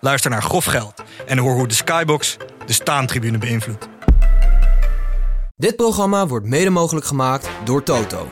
[0.00, 2.36] Luister naar Grof Geld en hoor hoe de Skybox
[2.66, 3.88] de staantribune beïnvloedt.
[5.56, 8.28] Dit programma wordt mede mogelijk gemaakt door Toto.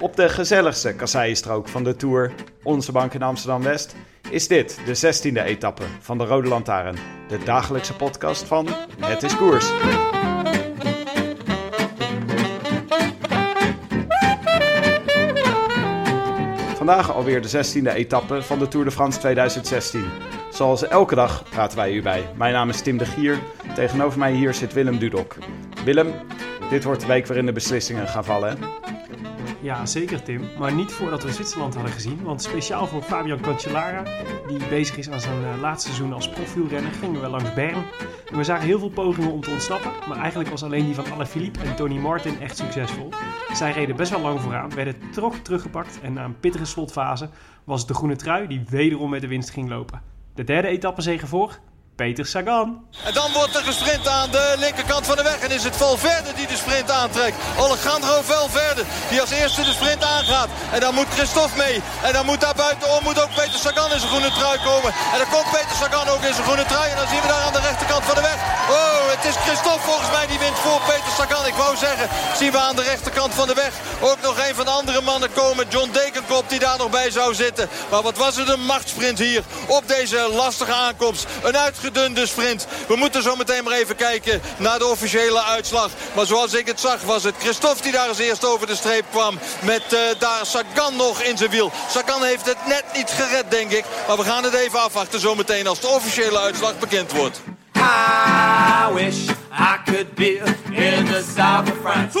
[0.00, 2.32] Op de gezelligste kasseienstrook van de Tour,
[2.62, 3.94] onze bank in Amsterdam-West,
[4.30, 6.96] is dit de 16e etappe van de Rode Lantaarn.
[7.28, 8.68] De dagelijkse podcast van
[9.00, 9.70] Het is Koers.
[16.84, 20.04] Vandaag alweer de 16e etappe van de Tour de France 2016.
[20.50, 22.28] Zoals elke dag praten wij u bij.
[22.36, 23.38] Mijn naam is Tim de Gier.
[23.74, 25.36] Tegenover mij hier zit Willem Dudok.
[25.84, 26.12] Willem,
[26.70, 28.58] dit wordt de week waarin de beslissingen gaan vallen.
[29.64, 30.42] Ja, zeker Tim.
[30.58, 32.22] Maar niet voordat we Zwitserland hadden gezien.
[32.22, 34.02] Want speciaal voor Fabian Cancellara,
[34.48, 37.84] die bezig is aan zijn uh, laatste seizoen als profielrenner, gingen we langs Bern.
[38.30, 39.90] En we zagen heel veel pogingen om te ontsnappen.
[40.08, 43.08] Maar eigenlijk was alleen die van Alaphilippe en Tony Martin echt succesvol.
[43.52, 46.00] Zij reden best wel lang vooraan, werden toch teruggepakt.
[46.02, 47.28] En na een pittige slotfase
[47.64, 50.02] was het de groene trui die wederom met de winst ging lopen.
[50.34, 51.58] De derde etappe zegen voor
[51.96, 52.68] Peter Sagan.
[53.04, 55.38] En dan wordt er gesprint aan de linkerkant van de weg.
[55.38, 57.36] En is het Valverde die de sprint aantrekt.
[57.58, 60.48] Alejandro Valverde die als eerste de sprint aangaat.
[60.72, 61.82] En dan moet Christophe mee.
[62.02, 64.90] En dan moet daar buitenom moet ook Peter Sagan in zijn groene trui komen.
[65.12, 66.90] En dan komt Peter Sagan ook in zijn groene trui.
[66.90, 68.38] En dan zien we daar aan de rechterkant van de weg.
[68.70, 71.46] Oh, het is Christophe volgens mij die wint voor Peter Sagan.
[71.46, 72.08] Ik wou zeggen,
[72.40, 75.32] zien we aan de rechterkant van de weg ook nog een van de andere mannen
[75.32, 75.66] komen.
[75.68, 77.68] John Dekenkop die daar nog bij zou zitten.
[77.90, 81.26] Maar wat was het een machtsprint hier op deze lastige aankomst.
[81.42, 82.66] Een uit gedunde sprint.
[82.88, 85.90] We moeten zo meteen maar even kijken naar de officiële uitslag.
[86.14, 89.04] Maar zoals ik het zag was het Christophe die daar als eerste over de streep
[89.10, 89.38] kwam.
[89.62, 91.72] Met uh, daar Sagan nog in zijn wiel.
[91.88, 93.84] Sagan heeft het net niet gered denk ik.
[94.06, 97.40] Maar we gaan het even afwachten zo meteen als de officiële uitslag bekend wordt.
[97.76, 102.18] I wish I could be in the south of France.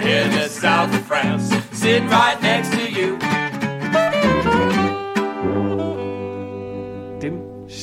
[0.00, 1.56] In the south of France.
[1.72, 3.43] Sitting right next to you.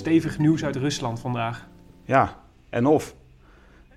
[0.01, 1.67] Stevig nieuws uit Rusland vandaag.
[2.03, 2.38] Ja,
[2.69, 3.16] en of.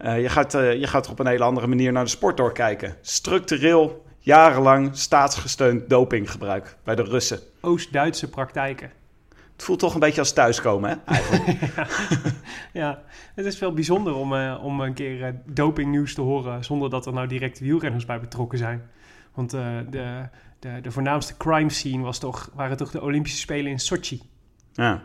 [0.01, 2.37] Uh, je, gaat, uh, je gaat er op een hele andere manier naar de sport
[2.37, 2.97] doorkijken.
[3.01, 7.41] Structureel, jarenlang staatsgesteund dopinggebruik bij de Russen.
[7.61, 8.91] Oost-Duitse praktijken.
[9.53, 10.97] Het voelt toch een beetje als thuiskomen, hè?
[11.05, 11.61] Eigenlijk.
[11.77, 11.87] ja.
[12.73, 13.03] ja,
[13.35, 16.65] het is wel bijzonder om, uh, om een keer dopingnieuws te horen...
[16.65, 18.91] zonder dat er nou direct wielrenners bij betrokken zijn.
[19.35, 23.79] Want de, de, de voornaamste crime scene was toch, waren toch de Olympische Spelen in
[23.79, 24.23] Sochi.
[24.73, 25.03] Ja,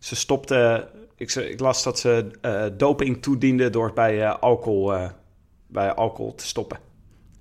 [0.00, 0.88] ze stopte...
[1.16, 2.30] Ik, ik las dat ze
[2.76, 5.10] doping toediende door bij, alcohol,
[5.66, 6.78] bij alcohol te stoppen.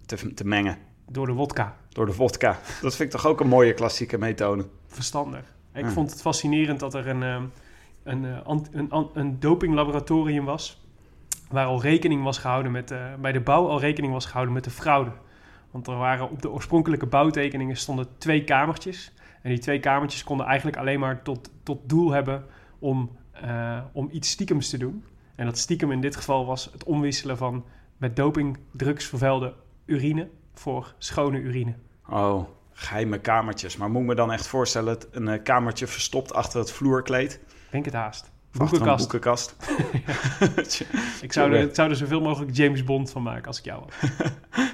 [0.05, 0.77] Te, te mengen.
[1.07, 1.77] Door de wodka.
[1.89, 2.59] Door de vodka.
[2.81, 4.65] Dat vind ik toch ook een mooie klassieke methode.
[4.87, 5.43] Verstandig.
[5.73, 5.91] Ik ja.
[5.91, 10.81] vond het fascinerend dat er een, een, een, een, een dopinglaboratorium was.
[11.49, 12.91] Waar al rekening was gehouden met.
[12.91, 15.11] Uh, bij de bouw al rekening was gehouden met de fraude.
[15.71, 19.13] Want er waren op de oorspronkelijke bouwtekeningen stonden twee kamertjes.
[19.41, 22.45] En die twee kamertjes konden eigenlijk alleen maar tot, tot doel hebben
[22.79, 25.03] om, uh, om iets stiekems te doen.
[25.35, 27.65] En dat stiekem in dit geval was het omwisselen van
[27.97, 29.53] met dopingdrugs vervuilde
[29.85, 31.73] urine voor schone urine.
[32.09, 33.77] Oh, geheime kamertjes.
[33.77, 37.39] Maar moet ik me dan echt voorstellen, een uh, kamertje verstopt achter het vloerkleed?
[37.69, 38.31] Denk het haast.
[38.51, 39.03] Boekenkast.
[39.03, 39.55] boekenkast.
[41.21, 43.93] ik zou er, zou er zoveel mogelijk James Bond van maken als ik jou had.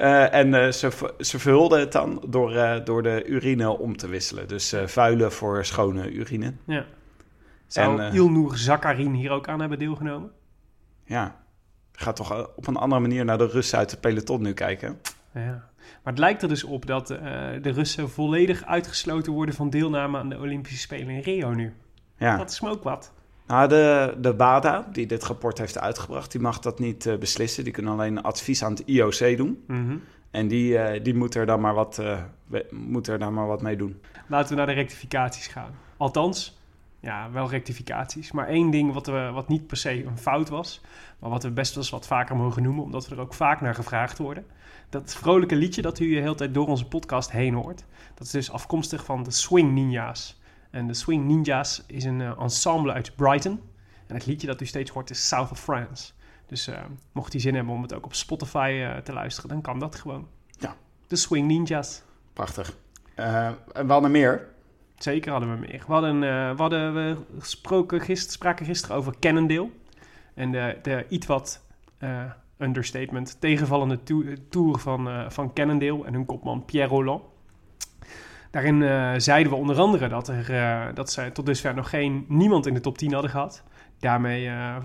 [0.00, 4.08] uh, en uh, ze, ze verhulden het dan door, uh, door de urine om te
[4.08, 4.48] wisselen.
[4.48, 6.54] Dus vuile voor schone urine.
[6.64, 6.84] Ja.
[7.66, 10.30] Zou en, Ilnour Zakharin hier ook aan hebben deelgenomen?
[11.04, 11.36] Ja.
[11.92, 15.00] Gaat toch op een andere manier naar de Russen uit de peloton nu kijken?
[15.34, 15.68] Ja.
[16.02, 20.28] Maar het lijkt er dus op dat de Russen volledig uitgesloten worden van deelname aan
[20.28, 21.74] de Olympische Spelen in Rio nu.
[22.16, 22.36] Ja.
[22.36, 23.12] Dat is me ook wat.
[23.50, 27.64] Nou, de, de WADA, die dit rapport heeft uitgebracht, die mag dat niet uh, beslissen.
[27.64, 29.64] Die kunnen alleen advies aan het IOC doen.
[29.66, 30.02] Mm -hmm.
[30.30, 32.18] En die, uh, die moet, er dan maar wat, uh,
[32.70, 34.00] moet er dan maar wat mee doen.
[34.26, 35.70] Laten we naar de rectificaties gaan.
[35.96, 36.58] Althans,
[37.00, 38.32] ja, wel rectificaties.
[38.32, 40.80] Maar één ding wat, we, wat niet per se een fout was,
[41.18, 43.60] maar wat we best wel eens wat vaker mogen noemen, omdat we er ook vaak
[43.60, 44.46] naar gevraagd worden.
[44.88, 48.32] Dat vrolijke liedje dat u de hele tijd door onze podcast heen hoort, dat is
[48.32, 50.39] dus afkomstig van de Swing Ninjas.
[50.70, 53.60] En de Swing Ninjas is een uh, ensemble uit Brighton.
[54.06, 56.12] En het liedje dat u steeds hoort is South of France.
[56.46, 56.78] Dus uh,
[57.12, 59.94] mocht u zin hebben om het ook op Spotify uh, te luisteren, dan kan dat
[59.94, 60.28] gewoon.
[60.58, 60.76] Ja.
[61.06, 62.02] De Swing Ninjas.
[62.32, 62.76] Prachtig.
[63.14, 64.48] Eh, en we hadden meer.
[64.96, 65.84] Zeker hadden we meer.
[65.86, 69.70] We hadden, eh, we hadden we gesproken gister, spraken gisteren over Cannondale.
[70.34, 71.64] En de, de iets wat
[71.98, 72.24] eh,
[72.58, 77.22] understatement tegenvallende to- tour van, eh, van Cannondale en hun kopman Pierre Roland.
[78.50, 82.24] Daarin eh, zeiden we onder andere dat, er, eh, dat ze tot dusver nog geen,
[82.28, 83.62] niemand in de top 10 hadden gehad.
[83.98, 84.76] Daarmee eh,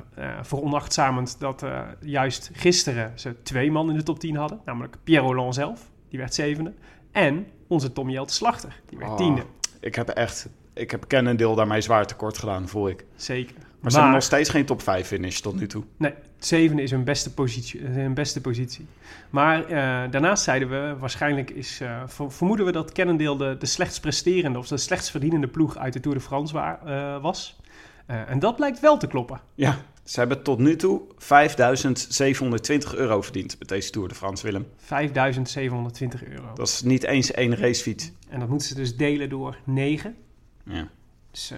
[0.41, 1.65] veronachtzamend dat
[1.99, 4.59] juist gisteren ze twee man in de top 10 hadden.
[4.65, 6.73] Namelijk Pierre Roland zelf, die werd zevende.
[7.11, 9.17] En onze Tommy Jelte Slachter, die werd Oh.
[9.17, 9.43] tiende.
[9.79, 10.49] Ik heb echt...
[10.73, 13.05] Ik heb Cannondale daarmee zwaar tekort gedaan, voel ik.
[13.15, 13.55] Zeker.
[13.85, 15.83] Maar ze hebben nog steeds geen top 5 finish tot nu toe.
[15.97, 17.79] Nee, zevende is hun beste positie.
[17.81, 18.85] eh, Hun beste positie.
[19.29, 23.65] Maar eh, daarnaast zeiden we, waarschijnlijk is, eh, ver- vermoeden we dat Cannondale de, de
[23.65, 27.59] slechtst presterende of de slechtst verdienende ploeg uit de Tour de France wa- was.
[28.05, 29.41] En dat blijkt wel te kloppen.
[29.55, 34.67] Ja, ze hebben tot nu toe 5.720 euro verdiend met deze Tour de France, Willem.
[34.77, 36.53] 5720 euro.
[36.55, 38.11] Dat is niet eens één racefiets.
[38.29, 40.15] En dat moeten ze dus delen door negen.
[40.63, 40.87] Ja,
[41.31, 41.53] Dus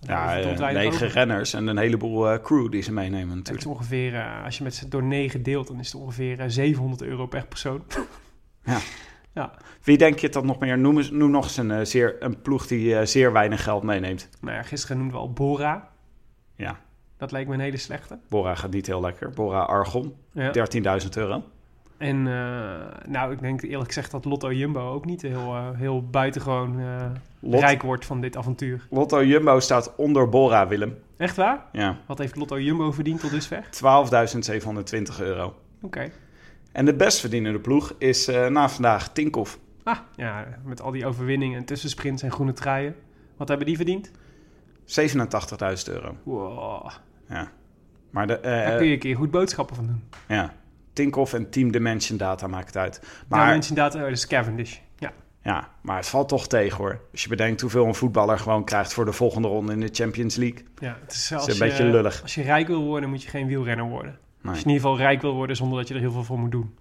[0.00, 3.66] ja eh, negen renners en een heleboel eh, crew die ze meenemen Het is natuurlijk.
[3.80, 7.02] ongeveer, eh, als je met ze door negen deelt, dan is het ongeveer eh, 700
[7.02, 7.82] euro per persoon.
[8.64, 8.78] Ja.
[9.32, 9.52] ja.
[9.82, 10.78] Wie denk je dat nog meer?
[10.78, 14.28] Noem, eens, noem nog eens een, zeer, een ploeg die zeer weinig geld meeneemt.
[14.40, 15.88] Nou ja, gisteren noemden we al Bora.
[16.54, 16.80] Ja,
[17.16, 18.18] Dat lijkt me een hele slechte.
[18.28, 19.30] Bora gaat niet heel lekker.
[19.30, 20.52] Bora Argon, Ja.
[21.02, 21.44] 13.000 euro.
[21.98, 26.06] En eh, nou, ik denk eerlijk gezegd dat Lotto Jumbo ook niet heel, eh, heel
[26.06, 27.06] buitengewoon eh
[27.40, 28.86] Lot- rijk wordt van dit avontuur.
[28.90, 30.98] Lotto Jumbo staat onder Bora, Willem.
[31.16, 31.64] Echt waar?
[31.72, 33.64] Ja, Wat heeft Lotto Jumbo verdiend tot dusver?
[33.70, 35.54] 12.720 euro.
[35.82, 36.10] Oké.
[36.72, 39.58] En de best verdienende ploeg is na vandaag Tinkoff.
[39.84, 42.94] Ah, ja, met al die overwinningen en tussensprints en groene truien.
[43.36, 44.10] Wat hebben die verdiend?
[44.84, 46.16] 87.000 euro.
[46.22, 46.90] Wow.
[47.28, 47.50] Ja.
[48.10, 50.02] Maar de, Daar kun je een keer goed boodschappen van doen.
[50.28, 50.52] ja.
[50.98, 53.00] Tinkoff en Team Dimension Data maakt het uit.
[53.28, 54.78] Maar Maar, mensen inderdaad, oh, dat is Cavendish.
[54.98, 55.12] Ja,
[55.42, 57.00] ja, maar het valt toch tegen hoor.
[57.12, 60.36] Als je bedenkt hoeveel een voetballer gewoon krijgt voor de volgende ronde in de Champions
[60.36, 60.64] League.
[60.78, 62.22] ja het is, een je, beetje lullig.
[62.22, 64.10] Als je rijk wil worden, moet je geen wielrenner worden.
[64.10, 64.50] Nee.
[64.50, 66.38] Als je in ieder geval rijk wil worden zonder dat je er heel veel voor
[66.38, 66.74] moet doen.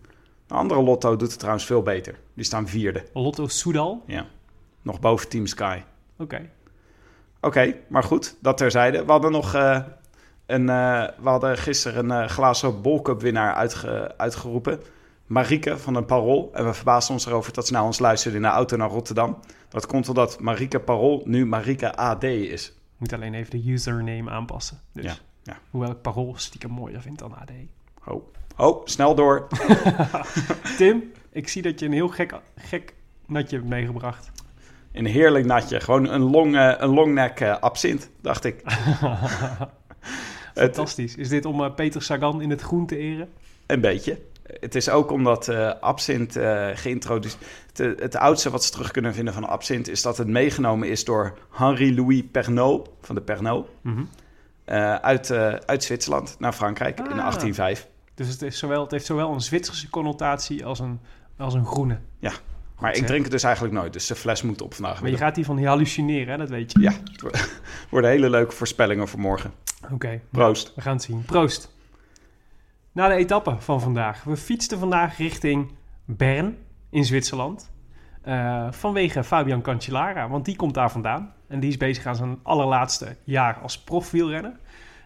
[0.48, 2.20] De andere Lotto doet het trouwens veel beter.
[2.34, 3.04] Die staan vierde.
[3.14, 4.04] Lotto Soudal?
[4.06, 4.26] Ja.
[4.82, 5.82] Nog boven Team Sky.
[6.18, 6.50] Oké.
[7.42, 9.06] Oké, maar goed, dat terzijde.
[9.06, 9.80] We hadden nog eh,
[10.48, 14.80] een, eh, we hadden gisteren een eh, glazen bolcup winnaar uitge- uitgeroepen.
[15.26, 16.50] Marieke van een Parool.
[16.54, 19.40] En we verbaasden ons erover dat ze naar ons luisterde in de auto naar Rotterdam.
[19.70, 22.74] Dat komt omdat Marieke Parool nu Marieke AD is.
[22.98, 24.80] Moet alleen even de username aanpassen.
[24.94, 25.04] Dus.
[25.04, 25.14] Ja,
[25.44, 25.58] ja.
[25.70, 27.52] Hoewel ik parool stiekem mooier vind dan AD.
[28.06, 28.24] Oh,
[28.58, 29.48] oh snel door.
[30.78, 32.94] Tim, ik zie dat je een heel gek, gek
[33.26, 34.32] natje hebt meegebracht.
[34.92, 35.80] Een heerlijk natje.
[35.80, 38.62] Gewoon een long, eh, een longneck eh, absint, dacht ik.
[40.58, 41.16] Fantastisch.
[41.16, 43.30] Is dit om eh, Peter Sagan in het groen te eren?
[43.66, 44.20] Een beetje.
[44.60, 47.44] Het is ook omdat eh absint eh geïntroduceerd...
[47.74, 49.88] Het, het oudste wat ze terug kunnen vinden van absint...
[49.88, 52.90] is dat het meegenomen is door Henri-Louis Pernod...
[53.02, 53.68] van de Pernod...
[54.66, 55.32] eh, uit,
[55.66, 57.16] uit Zwitserland naar Frankrijk in Ah.
[57.16, 57.88] 1805.
[58.16, 61.00] Dus het, is zowel, het heeft zowel een Zwitserse connotatie als een,
[61.38, 62.00] als een groene.
[62.80, 65.02] Maar ik drink het dus eigenlijk nooit, dus de fles moet op vandaag.
[65.02, 66.38] Maar je gaat hiervan hallucineren, hè?
[66.38, 66.80] dat weet je.
[66.80, 67.30] Ja, het wo-
[67.90, 69.54] worden hele leuke voorspellingen voor morgen.
[69.92, 70.74] Oké, Proost.
[70.76, 71.24] we gaan het zien.
[71.26, 71.76] Proost.
[72.92, 74.24] Na de etappe van vandaag.
[74.24, 75.72] We fietsten vandaag richting
[76.06, 76.58] Bern
[76.90, 77.72] in Zwitserland.
[78.22, 81.34] Eh, vanwege Fabian Cancellara, want die komt daar vandaan.
[81.48, 84.60] En die is bezig aan zijn allerlaatste jaar als profwielrenner.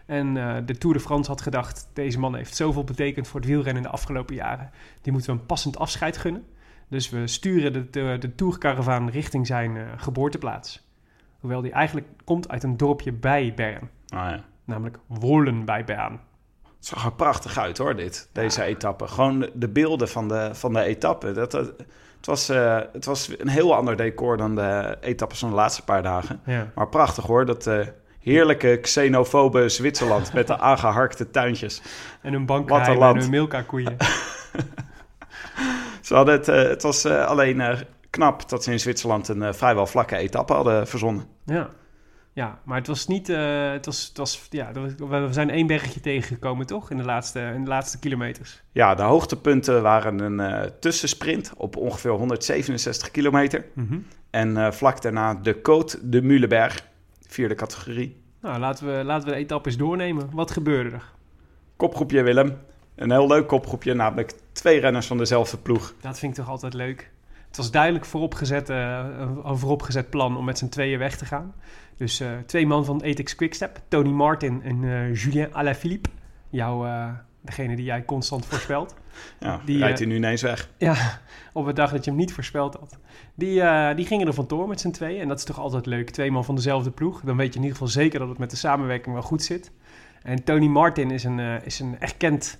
[0.06, 3.48] En eh, de Tour de France had gedacht, deze man heeft zoveel betekend voor het
[3.48, 4.70] wielrennen in de afgelopen jaren.
[5.02, 6.44] Die moeten we een passend afscheid gunnen.
[6.92, 10.86] Dus we sturen de, de, de Tourcaravaan richting zijn eh, geboorteplaats.
[11.40, 13.90] Hoewel die eigenlijk komt uit een dorpje bij Bern.
[14.06, 14.44] Nou ja.
[14.64, 16.20] Namelijk Wolen bij Bern.
[16.62, 19.08] Het zag er prachtig uit hoor, dit, deze etappe.
[19.08, 21.32] Gewoon de, de beelden van de, van de etappe.
[21.32, 21.72] Dat, dat-
[22.16, 25.84] het, was, eh, het was een heel ander decor dan de etappes van de laatste
[25.84, 26.40] paar dagen.
[26.46, 26.70] Ja.
[26.74, 27.86] Maar prachtig hoor, dat eh,
[28.20, 31.82] heerlijke xenofobe Zwitserland met de aangeharkte tuintjes.
[32.20, 33.24] En een bank Wat een en land.
[33.24, 33.96] een milka koeien.
[36.06, 37.80] Ze hadden het, eh, het was eh, alleen eh,
[38.10, 41.24] knap dat ze in Zwitserland een vrijwel vlakke etappe hadden verzonnen.
[41.46, 41.70] ja.
[42.32, 43.26] ja, maar het was niet...
[43.26, 46.90] het was, het was, ja, we zijn één bergje tegengekomen, toch?
[46.90, 48.62] In de laatste, in de laatste kilometers.
[48.72, 53.64] Ja, de hoogtepunten waren een eh, tussensprint op ongeveer 167 kilometer.
[54.30, 56.86] En eh, vlak daarna de Côte de Muleberg,
[57.26, 58.20] vierde categorie.
[58.40, 60.28] Nou, laten we, laten we de etappe eens doornemen.
[60.32, 61.12] Wat gebeurde er?
[61.76, 62.56] Kopgroepje Willem.
[62.94, 65.94] Een heel leuk kopgroepje, namelijk twee renners van dezelfde ploeg.
[66.00, 67.10] Dat vind ik toch altijd leuk.
[67.52, 69.04] Het was duidelijk vooropgezet, eh,
[69.44, 71.54] een vooropgezet plan om met z'n tweeën weg te gaan.
[71.96, 76.08] Dus eh, twee man van Ethics Quickstep, Tony Martin en eh, Julien Alaphilippe.
[76.50, 76.86] Jouw,
[77.40, 78.94] degene die jij constant voorspelt.
[79.40, 80.68] Ja, Die, rijdt hij nu ineens weg.
[80.76, 81.20] Ja,
[81.52, 82.98] op een dag dat je hem niet voorspeld had.
[83.34, 83.62] Die,
[83.94, 85.20] die gingen er vandoor met z'n tweeën.
[85.20, 86.10] En dat is toch altijd leuk.
[86.10, 87.20] Twee man van dezelfde ploeg.
[87.20, 89.70] Dan weet je in ieder geval zeker dat het met de samenwerking wel goed zit.
[90.22, 92.58] En Tony Martin is een, is een erkend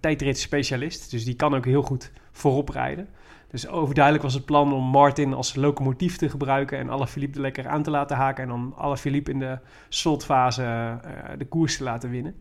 [0.00, 1.10] tijdritspecialist.
[1.10, 3.08] Dus die kan ook heel goed voorop rijden.
[3.50, 6.78] Dus overduidelijk was het plan om Martin als locomotief te gebruiken...
[6.78, 8.42] en Alaphilippe er lekker aan te laten haken...
[8.42, 12.34] en dan Alaphilippe in de slotfase eh, de koers te laten winnen.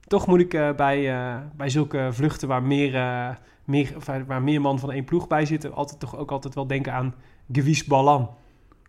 [0.00, 3.28] Toch moet ik eh, bij, eh, bij zulke vluchten waar meer, eh,
[3.64, 5.74] meer, of, eh, waar meer man van één ploeg bij zitten...
[5.74, 7.14] altijd, toch ook altijd wel denken aan
[7.52, 8.30] Gewies Ballan.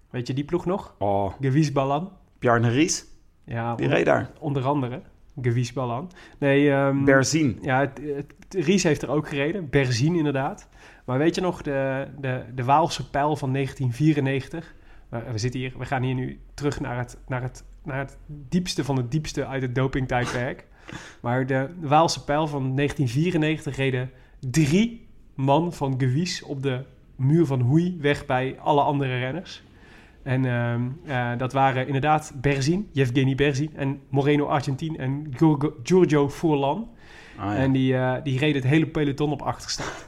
[0.09, 0.95] Weet je die ploeg nog?
[0.97, 2.11] Oh, Gewies Ballan?
[2.39, 3.05] Bjarne Ries,
[3.43, 4.29] Ja, die onder, reed daar.
[4.39, 5.01] onder andere.
[5.41, 6.11] Gewies Ballan.
[6.39, 7.57] Nee, ehm, Berzin.
[7.61, 9.69] ja, het, het- Ries heeft er ook gereden.
[9.69, 10.67] Berzin inderdaad.
[11.05, 14.73] Maar weet je nog, de, de, de Waalse pijl van 1994.
[15.09, 18.17] We, we zitten hier, we gaan hier nu terug naar het, naar, het, naar het
[18.27, 20.65] diepste van het diepste uit het dopingtijdperk.
[21.21, 26.83] Maar de Waalse pijl van 1994 reden drie man van Gewies op de
[27.15, 29.63] muur van Hoei weg bij alle andere renners.
[30.23, 36.29] En ehm, eh, dat waren inderdaad Berzin, Yevgeny Berzin en Moreno Argentin en Giorgio- Giorgio
[36.29, 36.89] Furlan.
[37.37, 37.55] Ah, ja.
[37.55, 39.89] En die, eh, die reden het hele peloton op achterstand.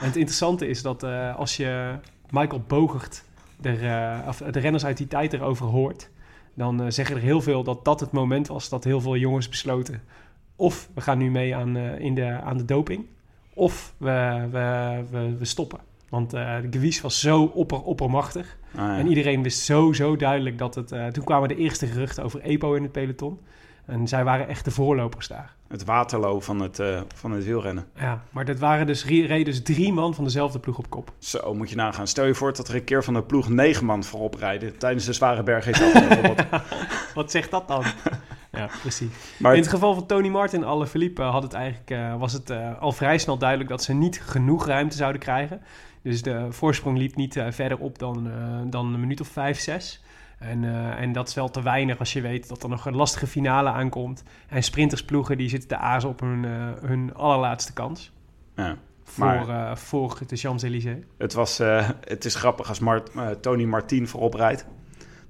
[0.00, 1.98] en het interessante is dat eh, als je
[2.30, 3.24] Michael Bogert,
[3.62, 6.10] er, eh, of de renners uit die tijd erover hoort,
[6.54, 10.02] dan zeggen er heel veel dat dat het moment was dat heel veel jongens besloten.
[10.56, 13.06] Of we gaan nu mee aan, in de, aan de doping,
[13.54, 15.78] of we, we, we, we stoppen.
[16.14, 18.56] Want eh, de Gewies was zo opper, oppermachtig.
[18.74, 18.98] Ah, ja.
[18.98, 20.92] En iedereen wist zo, zo duidelijk dat het...
[20.92, 23.38] eh, toen kwamen de eerste geruchten over EPO in het peloton.
[23.86, 25.54] En zij waren echt de voorlopers daar.
[25.68, 27.86] Het Waterloo van het, eh, van het wielrennen.
[27.96, 31.12] Ja, maar dat waren dus, re- reden dus drie man van dezelfde ploeg op kop.
[31.18, 32.06] Zo moet je nagaan.
[32.06, 35.04] Stel je voor dat er een keer van de ploeg negen man voorop rijden tijdens
[35.04, 36.42] de zware bijvoorbeeld.
[37.14, 37.82] Wat zegt dat dan?
[38.52, 39.08] ja, precies.
[39.38, 42.52] Maar In het- geval van Tony Martin en Alle Philippe had het eigenlijk, was het
[42.80, 45.60] al vrij snel duidelijk dat ze niet genoeg ruimte zouden krijgen.
[46.04, 49.58] Dus de voorsprong liep niet eh, verder op dan, eh, dan een minuut of vijf,
[49.58, 50.02] zes.
[50.38, 52.96] En, eh, en dat is wel te weinig als je weet dat er nog een
[52.96, 54.22] lastige finale aankomt.
[54.48, 56.44] En sprintersploegen die zitten te azen op hun,
[56.80, 58.12] hun allerlaatste kans.
[58.56, 58.76] ja.
[59.06, 61.04] Voor, voor de Champs-Élysées.
[61.18, 61.58] Het, was,
[62.00, 64.66] het is grappig als Mart, Tony Martin voorop rijdt.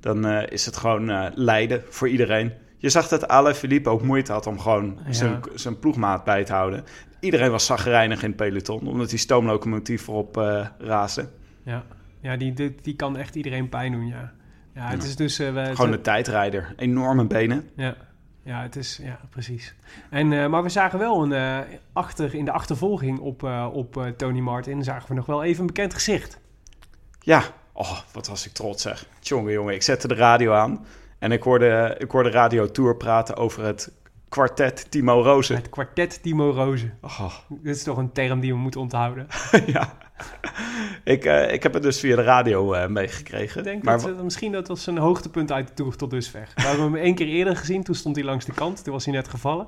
[0.00, 2.52] Dan is het gewoon lijden voor iedereen.
[2.84, 5.12] Je zag dat Alain Philippe ook moeite had om gewoon Ja.
[5.12, 6.84] zijn, zijn ploegmaat bij te houden.
[7.20, 11.28] Iedereen was zagrijnig in het peloton, omdat die stoomlocomotief voorop eh raasde.
[11.62, 11.84] Ja,
[12.20, 14.32] ja die, die, die kan echt iedereen pijn doen, ja.
[14.74, 15.08] Ja, het Ja.
[15.08, 15.38] is dus...
[15.38, 16.74] eh, we- Gewoon de tijdrijder.
[16.76, 17.68] Enorme benen.
[17.76, 17.94] Ja,
[18.42, 19.74] ja, het is, ja precies.
[20.10, 24.82] En, eh, maar we zagen wel een, achter, in de achtervolging op, op Tony Martin...
[24.84, 26.38] zagen we nog wel even een bekend gezicht.
[27.20, 29.06] Ja, oh, wat was ik trots zeg.
[29.20, 30.86] Tjonge jongen, ik zette de radio aan.
[31.24, 33.92] En ik hoorde, ik hoorde Radio Tour praten over het
[34.28, 35.56] kwartet Timo Rozen.
[35.56, 36.98] Het kwartet Timo Rozen.
[37.00, 39.26] Oh, Dit is toch een term die we moeten onthouden.
[39.66, 39.96] ja.
[41.04, 43.58] ik, eh, ik heb het dus via de radio eh, meegekregen.
[43.58, 46.48] Ik denk maar dat, eh, misschien dat was een hoogtepunt uit de Tour tot dusver.
[46.54, 48.84] We hebben hem één keer eerder gezien, toen stond hij langs de kant.
[48.84, 49.66] Toen was hij net gevallen.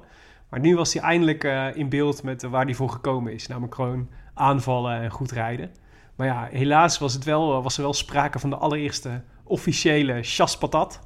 [0.48, 1.44] Maar nu was hij eindelijk
[1.74, 3.46] in beeld met waar hij voor gekomen is.
[3.46, 5.70] Namelijk gewoon aanvallen en goed rijden.
[6.16, 11.00] Maar ja, helaas was, het wel, was er wel sprake van de allereerste officiële chaspatat.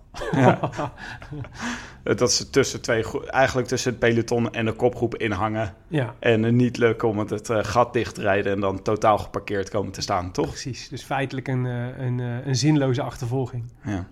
[2.05, 5.75] Eh, dat ze tussen twee, eigenlijk tussen het peloton en de kopgroep inhangen.
[5.89, 8.83] ja, En het niet lukken om het, het eh, gat dicht te rijden en dan
[8.83, 10.49] totaal geparkeerd komen te staan, toch?
[10.49, 10.89] precies.
[10.89, 13.73] Dus feitelijk een, eh, een, eh, een zinloze achtervolging.
[13.85, 14.07] Ja.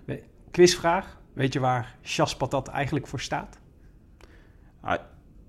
[0.51, 1.17] Quizvraag.
[1.33, 3.59] Weet je waar chaspatat eigenlijk voor staat?
[4.81, 4.99] Ah,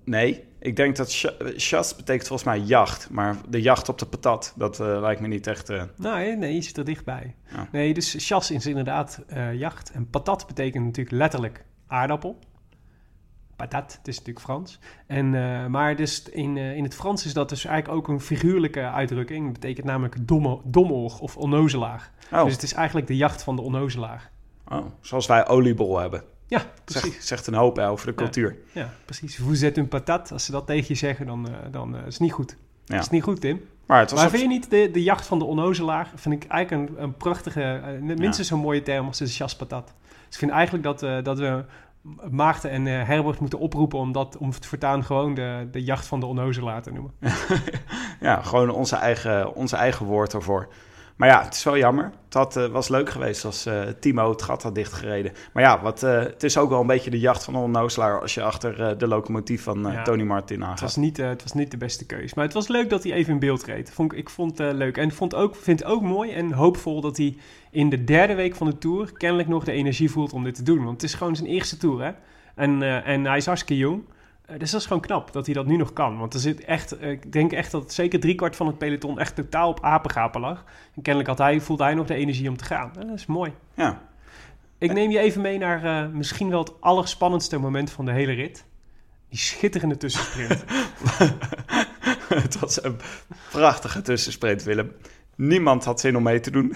[0.03, 3.09] nee, ik denk dat chas betekent volgens mij jacht.
[3.09, 5.69] Maar de jacht op de patat, dat eh, lijkt me niet echt...
[5.69, 7.35] eh, Nee, nee, je zit er dichtbij.
[7.53, 7.67] Ja.
[7.71, 9.91] Nee, dus chas is inderdaad eh, jacht.
[9.91, 12.39] En patat betekent natuurlijk letterlijk aardappel.
[13.55, 14.79] Patat, het is natuurlijk Frans.
[15.07, 15.29] En,
[15.71, 19.43] maar dus in, in het Frans is dat dus eigenlijk ook een figuurlijke uitdrukking.
[19.43, 22.11] Dat betekent namelijk domme, domoog of onnozelaar.
[22.31, 24.31] Oh, Dus het is eigenlijk de jacht van de onnozelaar.
[24.67, 26.23] oh, zoals wij oliebol hebben.
[26.51, 27.11] Ja, precies.
[27.13, 28.57] Zegt, zegt een hoop over de cultuur.
[28.71, 29.37] Ja, precies.
[29.37, 30.31] Vous êtes un patat.
[30.31, 32.55] Als ze dat tegen je zeggen, dan, eh, dan eh, is het niet goed.
[32.85, 32.95] Ja.
[32.95, 33.61] Is het niet goed, Tim?
[33.85, 36.11] Maar het was Maar op- vind je niet de, de jacht van de onnozelaar?
[36.15, 39.93] Vind ik eigenlijk een, een prachtige, eh, minstens zo'n mooie term als de chaspatat.
[40.07, 41.65] Dus ik vind eigenlijk dat, dat we
[42.29, 46.19] Maarten en Herbert moeten oproepen om, dat, om het voortaan gewoon de, de jacht van
[46.19, 47.11] de onnozelaar te noemen.
[48.19, 50.67] Ja, gewoon onze eigen, onze eigen woord ervoor.
[51.15, 52.11] Maar ja, het is wel jammer.
[52.25, 55.31] Het had, eh, was leuk geweest als eh, Timo het gat had dichtgereden.
[55.53, 58.21] Maar ja, wat, eh, het is ook wel een beetje de jacht van de onnozelaar...
[58.21, 60.03] als je achter de locomotief van Ja.
[60.03, 60.81] Tony Martin Het aangaat.
[60.81, 62.33] was, niet, het was niet de beste keus.
[62.33, 63.91] Maar het was leuk dat hij even in beeld reed.
[63.91, 64.97] Vond, ik- ik vond het leuk.
[64.97, 67.37] En vond ook, vind het ook mooi en hoopvol dat hij
[67.71, 69.11] in de derde week van de Tour...
[69.13, 70.83] kennelijk nog de energie voelt om dit te doen.
[70.83, 72.11] Want het is gewoon zijn eerste Tour, hè?
[72.55, 74.03] En, en hij is hartstikke jong.
[74.51, 76.17] Eh, dus dat is gewoon knap dat hij dat nu nog kan.
[76.17, 79.35] Want er zit echt, eh, ik denk echt dat zeker driekwart van het peloton echt
[79.35, 80.63] totaal op apengapen lag.
[80.95, 82.91] En kennelijk had hij, voelde hij nog de energie om te gaan.
[82.99, 83.53] En dat is mooi.
[83.73, 84.01] Ja,
[84.77, 88.33] Ik neem je even mee naar eh, misschien wel het allerspannendste moment van de hele
[88.33, 88.65] rit.
[89.29, 90.63] Die schitterende tussensprint.
[92.43, 92.97] het was een
[93.51, 94.91] prachtige tussensprint, Willem.
[95.35, 96.75] Niemand had zin om mee te doen.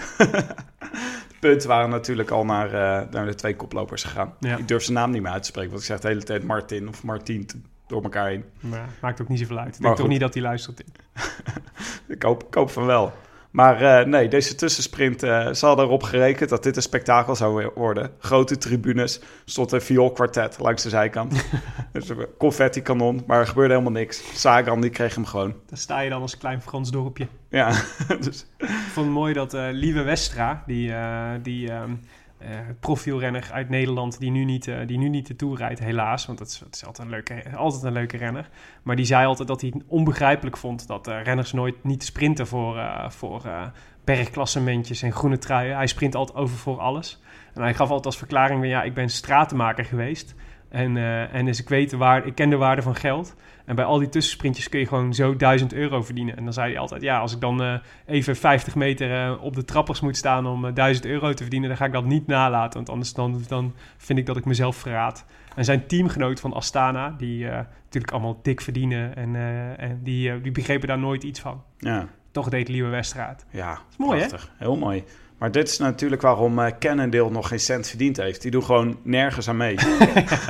[1.48, 4.34] punten waren natuurlijk al naar, eh, naar de twee koplopers gegaan.
[4.40, 4.56] Ja.
[4.56, 6.44] Ik durf zijn naam niet meer uit te spreken, want ik zeg de hele tijd
[6.44, 7.48] Martin of Martien
[7.86, 8.44] door elkaar heen.
[8.60, 9.76] maar maakt ook niet zoveel uit.
[9.76, 10.82] Ik denk toch niet dat hij luistert.
[12.08, 13.12] Ik hoop, ik hoop van wel.
[13.56, 17.70] Maar eh, nee, deze tussensprint, eh ze hadden erop gerekend dat dit een spektakel zou
[17.74, 18.10] worden.
[18.18, 21.46] Grote tribunes, stond een vioolkwartet langs de zijkant.
[21.92, 24.40] dus een confetti-kanon, maar er gebeurde helemaal niks.
[24.40, 25.54] Sagan, die kreeg hem gewoon.
[25.66, 27.26] Daar sta je dan als klein Frans dorpje.
[27.48, 27.70] Ja,
[28.20, 31.96] dus Ik vond het mooi dat eh Lieve Westra, die, eh die ehm, eh,
[32.80, 36.26] profielrenner uit Nederland, die nu, niet, eh, die nu niet de Tour rijdt, helaas.
[36.26, 38.48] Want dat is, is altijd, een leuke, altijd een leuke renner.
[38.82, 42.46] Maar die zei altijd dat hij het onbegrijpelijk vond dat eh, renners nooit niet sprinten
[42.46, 43.66] voor, eh, voor eh,
[44.04, 45.76] bergklassementjes en groene truien.
[45.76, 47.20] Hij sprint altijd over voor alles.
[47.54, 50.34] En hij gaf altijd als verklaring ja, ik ben stratenmaker geweest.
[50.68, 53.36] En, eh, en dus ik, weet de waarde, ik ken de waarde van geld.
[53.66, 56.36] En bij al die tussensprintjes kun je gewoon zo 1000 euro verdienen.
[56.36, 57.74] En dan zei hij altijd, ja, als ik dan eh,
[58.06, 61.68] even 50 meter eh, op de trappers moet staan om eh, 1000 euro te verdienen,
[61.68, 62.74] dan ga ik dat niet nalaten.
[62.74, 65.24] Want anders dan, dan vind ik dat ik mezelf verraad.
[65.54, 67.44] En zijn teamgenoot van Astana, die
[67.84, 69.36] natuurlijk allemaal dik verdienen, en,
[69.78, 71.62] en die, die begrepen daar nooit iets van.
[71.78, 72.08] ja.
[72.30, 73.46] Toch deed Liewe Westraat.
[73.50, 74.26] Ja, is mooi, hè?
[74.56, 75.04] Heel mooi.
[75.38, 78.42] Maar dit is natuurlijk waarom eh Cannondale nog geen cent verdiend heeft.
[78.42, 79.76] Die doet gewoon nergens aan mee.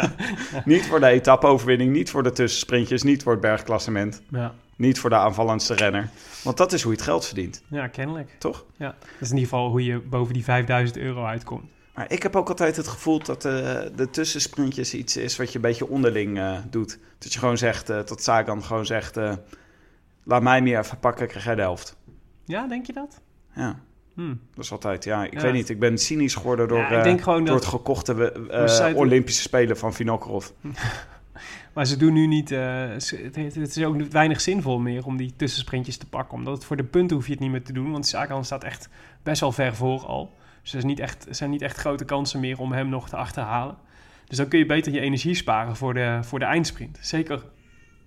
[0.64, 5.11] niet voor de etappe-overwinning, niet voor de tussensprintjes, niet voor het bergklassement, Ja, niet voor
[5.11, 6.09] de aanvallendste renner.
[6.45, 8.31] Want dat is hoe je het geld verdient, ja kennelijk.
[8.38, 8.64] toch?
[8.76, 8.95] Ja.
[9.00, 11.64] Dat is in ieder geval hoe je boven die 5000 euro uitkomt.
[11.95, 13.52] Maar ik heb ook altijd het gevoel dat eh,
[13.97, 16.99] de tussensprintjes iets is wat je een beetje onderling eh, doet.
[17.19, 19.16] Dat je gewoon zegt, eh dat Sagan gewoon zegt,
[20.25, 21.97] laat mij meer even pakken, krijg jij de helft.
[22.45, 23.21] Ja, denk je dat?
[23.55, 23.78] Ja,
[24.16, 24.35] Hm.
[24.54, 25.40] dat is altijd, ja, ik Ja.
[25.40, 25.68] weet niet.
[25.68, 29.42] Ik ben cynisch geworden door, Ja, ik eh, door dat- het gekochte eh, doen- Olympische
[29.42, 30.46] Spelen van Vinokorov.
[31.72, 32.50] Maar ze doen nu niet.
[32.50, 36.38] eh, het, het- is ook weinig zinvol meer om die tussensprintjes te pakken.
[36.38, 37.90] Omdat het voor de punten hoef je het niet meer te doen.
[37.92, 38.88] Want Sagan staat echt
[39.22, 40.35] best wel ver voor al.
[40.62, 43.16] Dus er, is niet echt, zijn niet echt grote kansen meer om hem nog te
[43.16, 43.76] achterhalen.
[44.26, 46.98] Dus dan kun je beter je energie sparen voor de, voor de eindsprint.
[47.00, 47.42] Zeker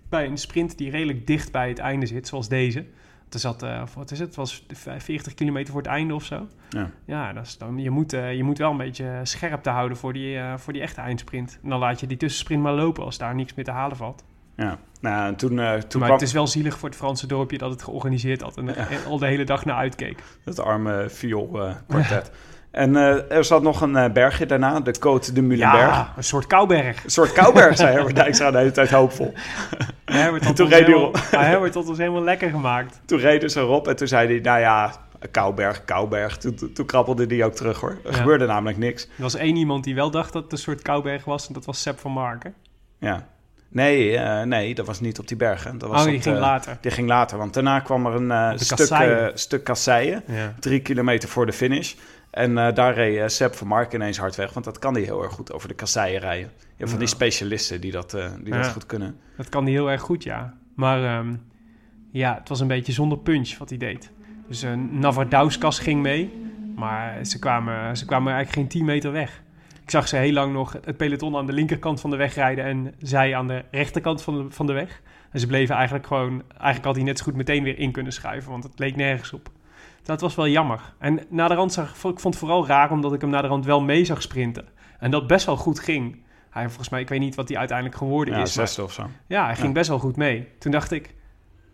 [0.09, 2.85] bij een sprint die redelijk dicht bij het einde zit, zoals deze.
[3.29, 4.27] Er zat, eh, wat is het?
[4.27, 4.65] Het was
[4.97, 6.47] 40 kilometer voor het einde of zo.
[6.69, 6.89] Ja.
[7.05, 9.97] Ja, dat is dan, je, moet, eh, je moet wel een beetje scherp te houden
[9.97, 11.59] voor die, eh, voor die echte eindsprint.
[11.63, 14.23] En dan laat je die tussensprint maar lopen als daar niks meer te halen valt.
[14.55, 17.57] Ja, nou, en toen, toen maar kwam het is wel zielig voor het Franse dorpje
[17.57, 20.23] dat het georganiseerd had en er al de hele dag naar uitkeek.
[20.43, 22.31] het arme viool-kwartet.
[22.71, 25.79] En eh, er zat nog een eh, bergje daarna, de Côte de Mulenberg.
[25.95, 27.03] Ja, een soort kouberg.
[27.03, 29.33] Een soort kouberg, zei Herbert Dijkstra de hele tijd hoopvol.
[30.05, 33.01] Herbert had, Toen ons helemaal, Herbert had ons helemaal lekker gemaakt.
[33.05, 34.91] Toen reden ze erop en toen zei hij, nou ja,
[35.31, 36.37] Kouberg, Kouberg.
[36.37, 37.97] Toen, toen, toen krabbelde hij ook terug hoor.
[38.05, 38.17] Er Ja.
[38.17, 39.03] gebeurde namelijk niks.
[39.03, 41.65] Er was één iemand die wel dacht dat het een soort kouberg was en dat
[41.65, 42.53] was Sepp van Marken.
[42.99, 43.27] Ja.
[43.71, 45.77] Nee, eh, nee, dat was niet op die bergen.
[45.77, 46.77] Dat was Oh, die op ging later.
[46.81, 49.31] Die ging later, want daarna kwam er een stuk, kasseien.
[49.39, 50.23] stuk kasseien.
[50.27, 50.53] Ja.
[50.59, 51.93] Drie kilometer voor de finish.
[52.31, 55.03] En eh, daar reed uh, Sepp van Mark ineens hard weg, want dat kan hij
[55.03, 56.51] heel erg goed over de kasseien rijden.
[56.79, 59.17] Van die specialisten die dat, eh, die dat goed kunnen.
[59.37, 60.53] Dat kan hij heel erg goed, ja.
[60.75, 61.35] Maar ehm,
[62.11, 64.11] ja, het was een beetje zonder punch wat hij deed.
[64.47, 66.33] Dus uh, Navardauskas ging mee,
[66.75, 69.41] maar ze kwamen, ze kwamen eigenlijk geen 10 meter weg.
[69.83, 72.65] Ik zag ze heel lang nog het peloton aan de linkerkant van de weg rijden
[72.65, 75.01] en zij aan de rechterkant van de, van de weg.
[75.31, 76.43] En ze bleven eigenlijk gewoon...
[76.49, 79.33] Eigenlijk had hij net zo goed meteen weer in kunnen schuiven, want het leek nergens
[79.33, 79.49] op.
[80.09, 80.93] Dat was wel jammer.
[80.97, 83.47] En na de rand zag ik vond het vooral raar omdat ik hem na de
[83.47, 84.67] rand wel mee zag sprinten.
[84.99, 86.21] En dat best wel goed ging.
[86.49, 88.55] Hij, volgens mij, ik weet niet wat hij uiteindelijk geworden Ja, is.
[88.55, 89.07] maar- zesde of zo.
[89.27, 89.73] ja, hij ging Ja.
[89.73, 90.47] best wel goed mee.
[90.59, 91.15] Toen dacht ik,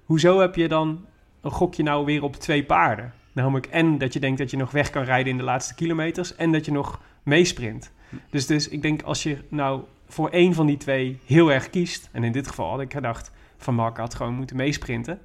[0.04, 1.06] hoezo heb je dan
[1.42, 3.14] een gokje nou weer op twee paarden?
[3.32, 6.36] Namelijk en dat je denkt dat je nog weg kan rijden in de laatste kilometers...
[6.36, 7.92] en dat je nog meesprint.
[8.30, 12.10] Dus, dus ik denk als je nou voor één van die twee heel erg kiest...
[12.12, 15.20] en in dit geval had ik gedacht, Van Mark had gewoon moeten meesprinten...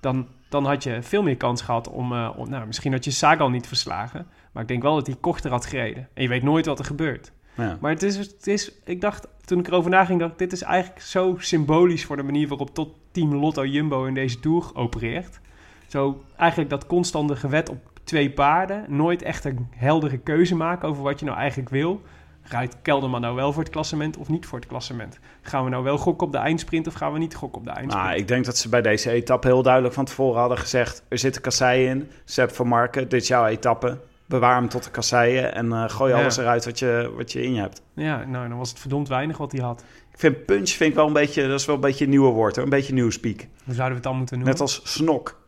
[0.00, 2.12] dan, dan had je veel meer kans gehad om...
[2.12, 4.26] eh, om nou, misschien had je Sagan niet verslagen...
[4.52, 6.08] maar ik denk wel dat hij korter had gereden.
[6.14, 7.32] En je weet nooit wat er gebeurt.
[7.56, 7.78] Ja.
[7.80, 10.62] Maar het is, het is, ik dacht, toen ik erover naging, dacht ik, dit is
[10.62, 15.40] eigenlijk zo symbolisch voor de manier waarop tot Team Lotto Jumbo in deze Tour opereert.
[15.86, 21.02] Zo eigenlijk dat constante gewet op twee paarden, nooit echt een heldere keuze maken over
[21.02, 22.02] wat je nou eigenlijk wil.
[22.48, 25.18] Rijdt Kelderman nou wel voor het klassement of niet voor het klassement?
[25.42, 27.72] Gaan we nou wel gokken op de eindsprint of gaan we niet gokken op de
[27.72, 28.06] eindsprint?
[28.06, 31.02] Nou, ik denk dat ze bij deze etappe heel duidelijk van tevoren hadden gezegd...
[31.08, 34.90] er zitten kasseien in, Sepp van Marken, dit is jouw etappe, bewaar hem tot de
[34.90, 36.20] kasseien en eh, gooi Ja.
[36.20, 37.82] alles eruit wat je, wat je in je hebt.
[37.94, 39.84] Ja, nou, dan was het verdomd weinig wat hij had.
[40.12, 42.30] Ik vind punch vind ik wel een beetje, dat is wel een beetje een nieuwe
[42.32, 42.64] woord, hoor.
[42.64, 43.36] een beetje nieuwspeak.
[43.64, 44.52] Hoe zouden we het dan moeten noemen?
[44.52, 45.42] Net als snok.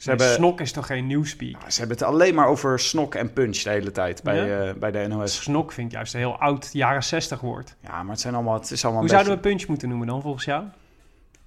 [0.00, 1.56] Ze, hebben, Snok is toch geen nieuwspeak?
[1.70, 4.66] ze hebben het alleen maar over snok en punch de hele tijd bij, Ja?
[4.68, 5.42] eh, bij de NOS.
[5.42, 7.76] Snok vind ik juist een heel oud jaren 60 woord.
[7.80, 10.22] Ja, maar het, zijn allemaal, het is allemaal Hoe zouden we punch moeten noemen dan
[10.22, 10.64] volgens jou?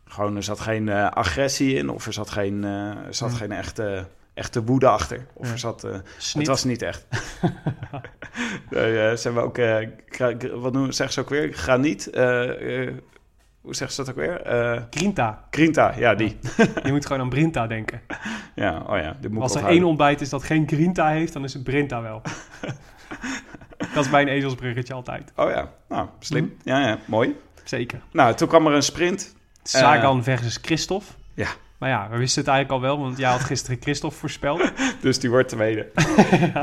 [0.05, 3.51] Gewoon, er zat geen eh, agressie in of er zat geen, eh, er zat geen
[3.51, 5.25] echte, echte woede achter.
[5.33, 5.81] Of er zat...
[5.81, 7.05] Het was niet echt.
[8.69, 9.55] nee, ze hebben ook,
[10.05, 11.53] gra- wat noemen, zeggen ze ook weer?
[11.53, 12.09] Graniet.
[12.09, 12.93] eh, eh,
[13.63, 14.41] hoe zeggen ze dat ook weer?
[14.41, 15.47] Eh Grinta.
[15.51, 16.37] Grinta, ja, die.
[16.83, 18.01] Je moet gewoon aan Brinta denken.
[18.55, 21.33] Ja, oh ja, dit moet ik Als er één ontbijt is dat geen Grinta heeft,
[21.33, 22.21] dan is het Brinta wel.
[23.93, 25.31] dat is bij een ezelsbruggetje altijd.
[25.35, 26.43] Oh ja, nou, slim.
[26.43, 26.69] Mhm.
[26.69, 27.35] Ja, ja, mooi.
[27.63, 28.01] Zeker.
[28.11, 29.35] Nou, toen kwam er een sprint.
[29.63, 31.05] Sagan versus Christophe.
[31.33, 31.47] Ja.
[31.77, 34.71] Maar ja, we wisten het eigenlijk al wel, want jij had gisteren Christophe voorspeld.
[35.01, 35.91] Dus die wordt tweede.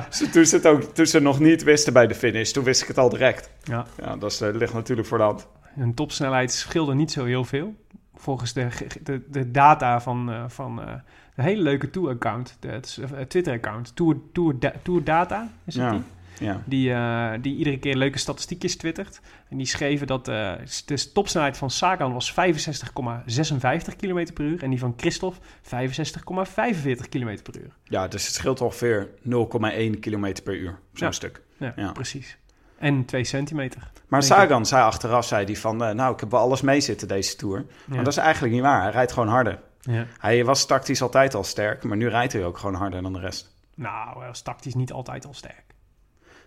[0.09, 2.83] Dus toen, ze het ook, toen ze nog niet wisten bij de finish, toen wist
[2.83, 3.51] ik het al direct.
[3.63, 3.87] Ja.
[4.03, 5.47] Ja, dat is, eh, ligt natuurlijk voor de hand.
[5.75, 7.75] Hun topsnelheid scheelde niet zo heel veel.
[8.15, 8.69] Volgens de,
[9.03, 10.95] de, de data van, eh, van eh,
[11.35, 12.77] een hele leuke Tour-account, eh,
[13.25, 15.91] Twitter-account, Tour, Tour, Da- Tour Data, is het Ja.
[15.91, 16.03] die?
[16.47, 16.63] Ja.
[16.65, 19.21] Die, die iedere keer leuke statistiekjes twittert.
[19.49, 24.63] En die schreven dat de topsnelheid van Sagan was 65,56 km per uur.
[24.63, 27.73] En die van Christophe 65,45 km per uur.
[27.85, 31.13] ja, dus het scheelt ongeveer 0,1 kilometer per uur, zo'n Ja.
[31.13, 31.43] stuk.
[31.59, 31.93] Ja, Ja.
[31.93, 32.39] precies.
[32.81, 33.91] En 2 centimeter.
[34.09, 34.27] Maar ik.
[34.27, 37.37] Sagan zei achteraf, zei die van, eh, nou, ik heb wel alles mee zitten deze
[37.37, 37.57] Tour.
[37.59, 37.95] Ja.
[37.95, 38.83] Maar dat is eigenlijk niet waar.
[38.83, 39.59] Hij rijdt gewoon harder.
[39.81, 40.07] Ja.
[40.19, 43.19] Hij was tactisch altijd al sterk, maar nu rijdt hij ook gewoon harder dan de
[43.19, 43.51] rest.
[43.75, 45.65] Nou, hij was tactisch niet altijd al sterk.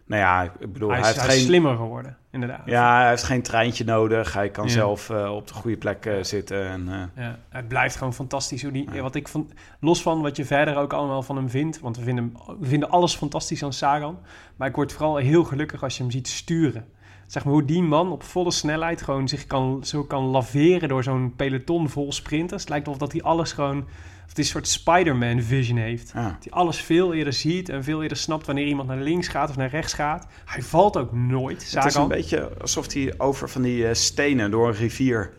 [0.06, 1.50] Nou ja, ik bedoel, hij hij, is, heeft hij is geen...
[1.50, 2.62] slimmer geworden, inderdaad.
[2.66, 4.34] Ja, hij heeft geen treintje nodig.
[4.34, 4.72] Hij kan Ja.
[4.72, 6.68] zelf eh, op de goede plek eh, zitten.
[6.68, 8.62] En, eh, Ja, het blijft gewoon fantastisch.
[8.63, 9.02] Hoe die, Ja.
[9.02, 11.80] wat ik vond, los van wat je verder ook allemaal van hem vindt.
[11.80, 14.18] Want we vinden, we vinden alles fantastisch aan Sagan.
[14.56, 16.86] Maar ik word vooral heel gelukkig als je hem ziet sturen.
[17.28, 21.04] Zeg maar hoe die man op volle snelheid gewoon zich kan, zo kan laveren door
[21.04, 22.62] zo'n peloton vol sprinters.
[22.62, 23.86] Het lijkt wel of dat hij alles gewoon...
[24.25, 26.12] Of een soort Spider-Man vision heeft.
[26.13, 26.23] ja.
[26.23, 29.49] Dat hij alles veel eerder ziet en veel eerder snapt wanneer iemand naar links gaat
[29.49, 30.27] of naar rechts gaat.
[30.45, 34.51] Hij valt ook nooit, Het is een beetje alsof hij over van die eh, stenen
[34.51, 35.33] door een rivier...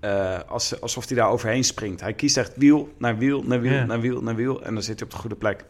[0.00, 2.00] eh, als, alsof hij daar overheen springt.
[2.00, 3.84] Hij kiest echt wiel naar wiel naar wiel Ja.
[3.84, 4.62] naar wiel naar wiel.
[4.64, 5.64] En dan zit hij op de goede plek.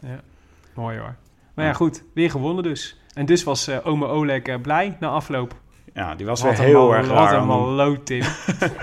[0.73, 1.15] Mooi hoor.
[1.53, 2.03] Maar ja, goed.
[2.13, 2.99] Weer gewonnen dus.
[3.13, 5.55] En dus was eh ome Oleg blij na afloop.
[5.95, 7.33] Ja, die was Wat een heel erg Wat raar.
[7.33, 8.23] een maloot, Tim.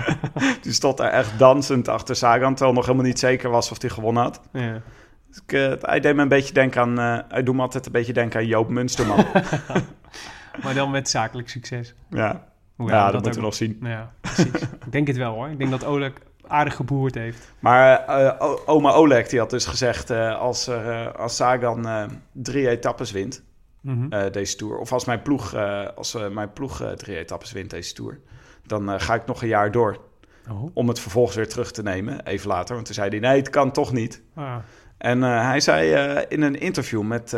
[0.61, 3.89] Die stond daar echt dansend achter Sagan, terwijl nog helemaal niet zeker was of hij
[3.89, 4.41] gewonnen had.
[4.51, 4.81] ja.
[5.27, 7.85] Dus ik, eh, hij deed me een beetje denken aan, eh, hij doet me altijd
[7.85, 9.25] een beetje denken aan Joop Munsterman.
[10.63, 11.93] Maar dan met zakelijk succes.
[12.09, 12.43] ja,
[12.75, 13.77] Hoewel ja dat, moeten we nog zien.
[13.81, 14.45] Ja, precies.
[14.61, 15.49] ik denk het wel hoor.
[15.49, 16.11] Ik denk dat Oleg
[16.47, 17.53] aardig geboerd heeft.
[17.59, 20.69] Maar eh, oma Oleg die had dus gezegd, als,
[21.17, 23.43] als Sagan drie etappes wint,
[23.83, 24.13] Mhm.
[24.13, 27.69] eh, deze Tour, of als mijn ploeg, eh, als, eh, mijn ploeg drie etappes wint
[27.69, 28.19] deze Tour,
[28.65, 29.97] dan ga ik nog een jaar door
[30.49, 30.63] oh.
[30.73, 32.73] om het vervolgens weer terug te nemen, even later.
[32.73, 34.21] Want toen zei hij, nee, het kan toch niet.
[34.35, 34.55] Ah.
[34.97, 37.37] En hij zei in een interview met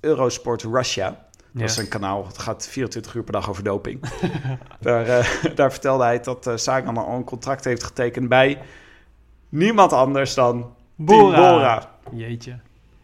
[0.00, 1.30] Eurosport Russia...
[1.52, 4.00] Dat is een kanaal, het gaat 24 uur per dag over doping.
[4.80, 5.06] daar,
[5.54, 8.58] daar vertelde hij dat eh, Sagan al een contract heeft getekend bij
[9.48, 11.36] niemand anders dan Bora.
[11.36, 11.90] Bora.
[12.12, 12.58] Jeetje.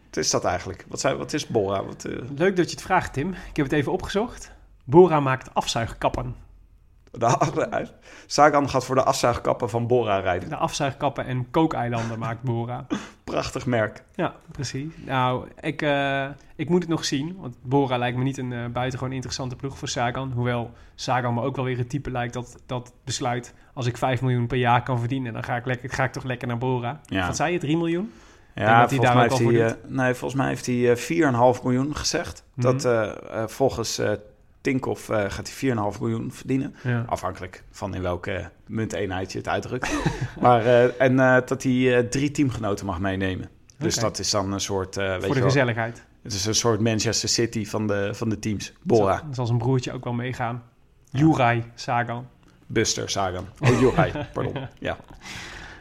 [0.09, 0.85] Wat is dat eigenlijk?
[0.87, 1.83] Wat, zei, wat is Bora?
[1.83, 3.29] Wat, eh, Leuk dat je het vraagt, Tim.
[3.29, 4.51] Ik heb het even opgezocht.
[4.83, 6.35] Bora maakt afzuigkappen.
[7.11, 7.87] de,
[8.25, 10.49] Sagan gaat voor de afzuigkappen van Bora rijden.
[10.49, 12.85] De afzuigkappen en kookeilanden maakt Bora.
[13.23, 14.03] Prachtig merk.
[14.15, 14.93] Ja, precies.
[15.05, 17.35] Nou, ik, eh, ik moet het nog zien.
[17.39, 20.31] Want Bora lijkt me niet een eh, buitengewoon interessante ploeg voor Sagan.
[20.31, 23.53] Hoewel Sagan me ook wel weer het type lijkt dat, dat besluit...
[23.73, 25.33] als ik 5 miljoen per jaar kan verdienen...
[25.33, 26.99] dan ga ik, lekker, ga ik toch lekker naar Bora.
[27.05, 27.27] Ja.
[27.27, 28.11] Wat zei je, 3 miljoen?
[28.55, 30.47] Ja, dat hij volgens, daar mij ook heeft al hij, voor eh, nee, volgens mij
[30.47, 32.43] heeft hij eh 4,5 miljoen gezegd.
[32.53, 32.65] Mhm.
[32.65, 34.11] Dat eh, eh, volgens eh
[34.61, 36.75] Tinkoff eh, gaat hij 4,5 miljoen verdienen.
[36.83, 37.03] Ja.
[37.07, 39.89] Afhankelijk van in welke munteenheid je het uitdrukt.
[40.41, 43.49] maar, eh, en eh, dat hij eh, drie teamgenoten mag meenemen.
[43.77, 46.03] Dus dat is dan een soort, eh, weet Voor de wel, gezelligheid.
[46.23, 48.73] het is een soort Manchester City van de, van de teams.
[48.83, 50.63] Bora, Zal, zal zijn broertje ook wel meegaan.
[51.11, 52.27] Juraj Sagan.
[52.67, 53.45] Buster, Sagan.
[53.59, 54.53] Oh, Jorai, pardon.
[54.79, 54.97] Ja.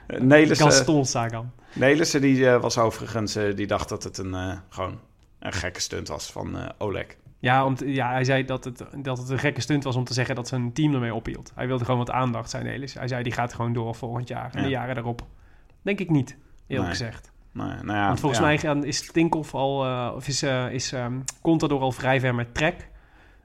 [0.09, 1.51] Eh, Nelissen, Gaston Sagan.
[1.75, 4.99] Nelissen die eh, was overigens, eh, die dacht dat het een, gewoon
[5.38, 7.07] een gekke stunt was van Oleg.
[7.38, 10.05] Ja, om te- ja, hij zei dat het, dat het een gekke stunt was om
[10.05, 11.53] te zeggen dat zijn team ermee ophield.
[11.55, 12.94] Hij wilde gewoon wat aandacht zijn, Elis.
[12.94, 14.64] Hij zei, die gaat gewoon door volgend jaar en Ja.
[14.64, 15.27] de jaren daarop.
[15.83, 16.97] Denk ik niet, eerlijk Nee.
[16.99, 17.31] gezegd.
[17.53, 18.75] Nou, ja, nou ja, Want volgens ja.
[18.75, 19.79] mij is Tinkoff al,
[20.14, 22.88] of is, eh is ehm, Contador al vrij ver met Trek.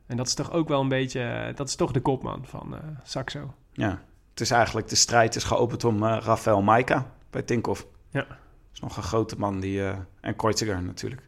[0.08, 3.54] En dat is toch ook wel een beetje, dat is toch de kopman van Saxo.
[3.73, 4.02] Ja,
[4.34, 7.86] het is eigenlijk, de strijd is geopend om eh, Rafael Maika bij Tinkoff.
[8.10, 8.19] Ja.
[8.19, 8.38] Dat
[8.74, 11.22] is nog een grote man die, eh, en Kreuziger natuurlijk.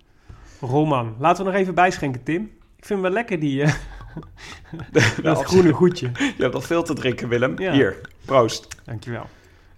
[0.60, 1.16] Roman.
[1.20, 2.44] Laten we nog even bijschenken, Tim.
[2.76, 3.74] Ik vind hem wel lekker, die, eh,
[5.24, 6.12] dat groene goedje.
[6.18, 7.60] Je hebt nog veel te drinken, Willem.
[7.60, 7.72] Ja.
[7.72, 8.68] Hier, proost.
[8.84, 9.26] Dankjewel.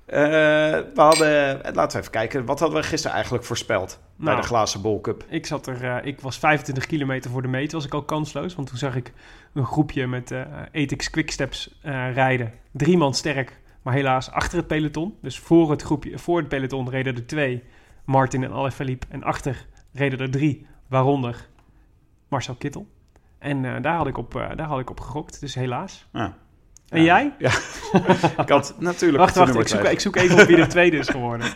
[0.06, 2.46] We hadden, laten we even kijken.
[2.46, 4.42] Wat hadden we gisteren eigenlijk voorspeld bij Nou.
[4.42, 5.26] de glazen bol cup?
[5.30, 8.56] Ik, zat er, eh, ik was 25 kilometer voor de meet, was ik al kansloos.
[8.56, 9.14] Want toen zag ik
[9.54, 12.54] een groepje met eh Ethics Quicksteps eh rijden.
[12.72, 15.18] Drie man sterk, maar helaas achter het peloton.
[15.22, 17.64] Dus voor het, groepje, voor het peloton reden er twee,
[18.06, 19.06] Martin en Alaphilippe.
[19.10, 21.48] En achter reden er drie, waaronder
[22.28, 22.88] Marcel Kittel.
[23.40, 26.08] En eh, daar, had ik op, eh, daar had ik op gegokt, dus helaas.
[26.14, 26.38] Ja.
[26.90, 27.34] En jij?
[27.38, 27.52] Ja,
[28.44, 29.24] ik had natuurlijk...
[29.24, 31.48] Wacht, wacht, ik zoek, ik zoek even op wie de tweede is geworden.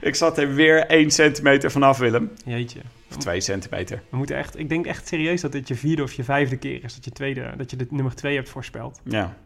[0.00, 2.30] Ik zat er weer één centimeter vanaf, Willem.
[2.44, 2.80] Jeetje.
[3.10, 4.02] Of twee centimeter.
[4.10, 6.84] We moeten echt, ik denk echt serieus dat dit je vierde of je vijfde keer
[6.84, 9.00] is dat je, tweede, dat je de nummer twee hebt voorspeld.
[9.04, 9.36] Ja.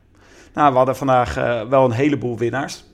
[0.55, 2.85] Nou, we hadden vandaag eh, wel een heleboel winnaars.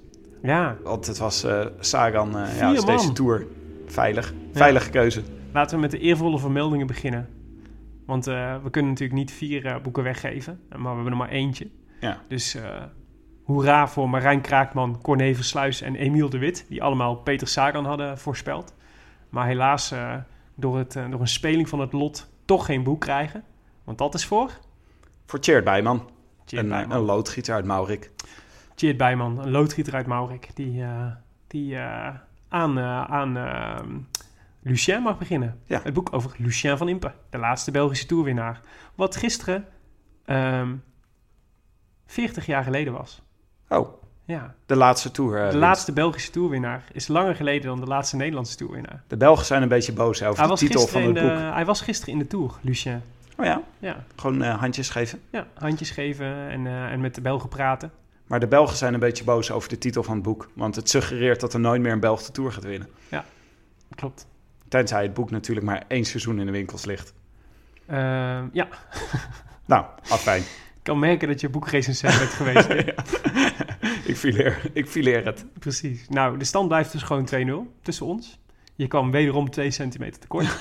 [0.43, 3.13] Ja, Want het was eh Sagan, eh ja, is deze.
[3.13, 3.47] Tour
[3.87, 4.35] veilig.
[4.53, 5.23] Veilige keuze.
[5.53, 7.29] laten we met de eervolle vermeldingen beginnen.
[8.07, 11.69] Want we kunnen natuurlijk niet vier boeken weggeven, maar we hebben er maar eentje.
[12.05, 12.21] Ja.
[12.29, 12.83] Dus eh
[13.45, 18.19] hoera voor Marijn Kraakman, Corné Versluis en Emiel de Wit, die allemaal Peter Sagan hadden
[18.19, 18.75] voorspeld.
[19.29, 20.15] Maar helaas eh,
[20.55, 23.43] door, het, eh, door een speling van het lot toch geen boek krijgen.
[23.85, 24.51] Want dat is voor...
[25.27, 26.11] Voor Tjeerd Bijman.
[26.47, 26.97] Een, Bijman.
[26.97, 28.11] een loodgieter uit Maurik.
[28.75, 30.85] Tjeerd Bijman, een loodgieter uit Maurik, die,
[31.47, 31.79] die
[32.49, 33.79] aan, aan eh,
[34.63, 35.61] Lucien mag beginnen.
[35.65, 35.81] Ja.
[35.83, 38.61] Het boek over Lucien van Impe, de laatste Belgische toerwinnaar.
[38.95, 39.67] Wat gisteren
[40.25, 40.71] ehm
[42.07, 43.23] 40 jaar geleden was.
[43.69, 43.89] Oh,
[44.25, 45.45] Ja, de laatste Tour.
[45.45, 49.03] eh, de laatste Belgische toerwinnaar is langer geleden dan de laatste Nederlandse toerwinnaar.
[49.07, 51.23] De Belgen zijn een beetje boos over Hij de titel van het boek.
[51.23, 53.03] de, hij was gisteren in de Tour, Lucien.
[53.39, 55.21] Oh ja, Ja, gewoon eh, handjes geven.
[55.31, 57.91] ja handjes geven en, eh, en met de Belgen praten.
[58.27, 60.49] Maar de Belgen zijn een beetje boos over de titel van het boek.
[60.55, 62.89] Want het suggereert dat er nooit meer een Belg de Tour gaat winnen.
[63.95, 64.27] Klopt.
[64.69, 67.15] Tenzij het boek natuurlijk maar één seizoen in de winkels ligt.
[67.87, 67.97] Eh,
[68.53, 68.69] ja,
[69.67, 70.43] Nou, afijn.
[70.85, 72.69] Ik kan merken dat je boekrecensent bent geweest.
[74.11, 75.47] ik, fileer, ik fileer het.
[75.59, 76.09] Precies.
[76.09, 77.29] Nou, de stand blijft dus gewoon
[77.79, 78.41] 2-0 tussen ons.
[78.75, 80.47] Je kwam wederom 2 centimeter tekort.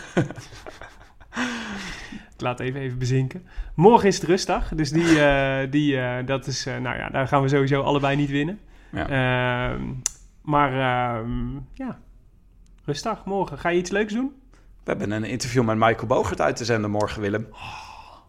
[2.34, 3.46] Ik laat even, even bezinken.
[3.76, 4.70] Morgen is het rustdag.
[4.70, 8.16] Dus die, eh, die, eh, dat is, eh, nou ja, daar gaan we sowieso allebei
[8.16, 8.60] niet winnen.
[8.92, 9.08] Ja.
[9.08, 9.84] Ehm,
[10.42, 12.00] maar ehm, ja,
[12.86, 13.58] rustdag morgen.
[13.58, 14.32] Ga je iets leuks doen?
[14.84, 17.48] We hebben een interview met Michael Bogert uit te zenden morgen, Willem.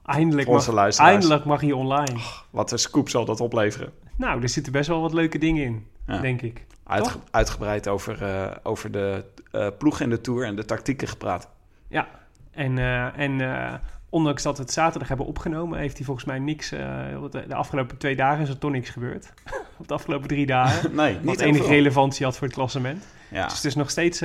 [0.05, 1.13] Eindelijk onze mag, luisteraars.
[1.13, 2.19] eindelijk mag hij online.
[2.51, 3.93] Wat een scoop zal dat opleveren.
[4.17, 6.19] Nou, er zitten best wel wat leuke dingen in, Ja.
[6.21, 6.65] denk ik.
[6.87, 7.23] Uitge- Toch?
[7.31, 11.49] uitgebreid over, eh, over de eh, ploeg in de Tour en de tactieken gepraat.
[11.89, 12.09] Ja,
[12.51, 16.69] en, eh, en ondanks dat we het zaterdag hebben opgenomen, heeft hij volgens mij niks.
[16.69, 19.33] de, afgelopen twee dagen is er toch niks gebeurd.
[19.79, 20.95] Op de afgelopen drie dagen.
[20.97, 21.75] Nee, Wat niet enige heel veel.
[21.75, 23.05] relevantie had voor het klassement.
[23.31, 23.45] Ja.
[23.45, 24.23] Dus het is nog steeds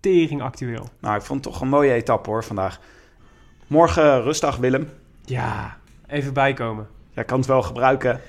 [0.00, 0.88] tering actueel.
[1.00, 2.80] Nou, ik vond het toch een mooie etappe hoor vandaag.
[3.66, 4.88] Morgen rustdag, Willem.
[5.24, 5.76] Ja,
[6.06, 6.86] even bijkomen.
[7.10, 8.20] Jij kan het wel gebruiken.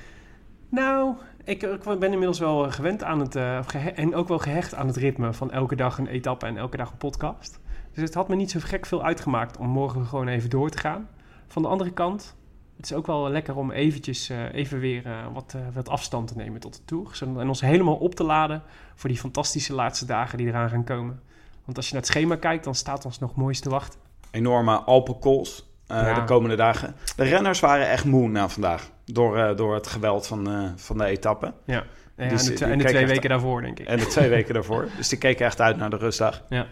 [0.69, 3.35] Nou, ik, ik ben inmiddels wel eh, gewend aan het.
[3.35, 6.77] eh, en ook wel gehecht aan het ritme van elke dag een etappe en elke
[6.77, 7.59] dag een podcast.
[7.93, 10.77] Dus het had me niet zo gek veel uitgemaakt om morgen gewoon even door te
[10.77, 11.09] gaan.
[11.47, 12.35] Van de andere kant,
[12.75, 16.59] het is ook wel lekker om eventjes eh, even weer wat, wat afstand te nemen
[16.59, 17.37] tot de Tour.
[17.39, 18.63] En ons helemaal op te laden
[18.95, 21.21] voor die fantastische laatste dagen die eraan gaan komen.
[21.65, 24.06] Want als je naar het schema kijkt, dan staat ons nog moois te wachten.
[24.31, 26.13] Enorme Alpenkools eh Ja.
[26.13, 26.95] de komende dagen.
[27.15, 28.89] De renners waren echt moe na vandaag.
[29.05, 31.53] Door, eh, door het geweld van, eh, van de etappe.
[31.65, 31.83] Ja.
[32.17, 33.87] Ja, Dus en de, en de twee weken daarvoor, denk ik.
[33.87, 34.87] En de twee weken daarvoor.
[34.97, 36.43] Dus die keken echt uit naar de rustdag.
[36.49, 36.65] Ja.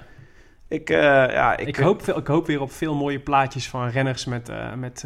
[0.68, 4.26] Ik, ja, ik, Ik, hoop, veel- ik hoop weer op veel mooie plaatjes van renners
[4.26, 5.06] met, met,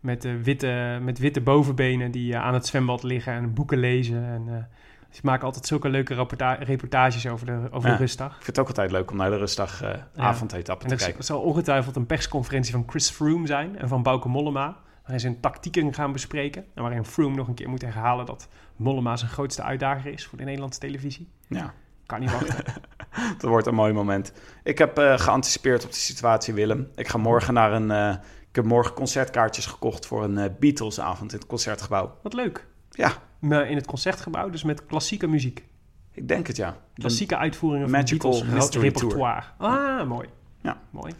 [0.00, 4.24] met, witte, met witte bovenbenen die aan het zwembad liggen en boeken lezen.
[4.24, 4.68] En,
[5.16, 6.26] ze maken altijd zulke leuke
[6.60, 7.94] reportages over de, over Ja.
[7.96, 8.28] de rustdag.
[8.28, 9.82] ik vind het ook altijd leuk om naar de rustdag
[10.16, 11.24] avondetappe En te er kijken.
[11.24, 14.76] zal ongetwijfeld een persconferentie van Chris Froome zijn en van Bauke Mollema.
[15.02, 16.64] Waarin ze hun tactieken gaan bespreken.
[16.74, 20.38] En waarin Froome nog een keer moet herhalen dat Mollema zijn grootste uitdager is voor
[20.38, 21.28] de Nederlandse televisie.
[21.48, 21.72] Ja,
[22.06, 22.64] Kan niet wachten.
[23.38, 24.32] dat wordt een mooi moment.
[24.62, 26.88] Ik heb eh, geanticipeerd op de situatie, Willem.
[26.94, 27.90] Ik ga morgen naar een...
[27.90, 28.14] eh,
[28.50, 32.14] ik heb morgen concertkaartjes gekocht voor een Beatles-avond in het Concertgebouw.
[32.22, 32.66] Wat leuk.
[32.90, 33.12] Ja,
[33.52, 35.64] In het concertgebouw, dus met klassieke muziek.
[36.12, 36.76] ik denk het, ja.
[36.94, 39.42] Klassieke uitvoeringen Magical van Beatles repertoire.
[39.58, 40.28] Ah, mooi.
[40.62, 40.80] Ja.
[40.90, 41.12] Mooi.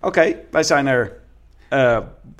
[0.00, 1.12] Oké, wij zijn er
[1.68, 1.96] eh,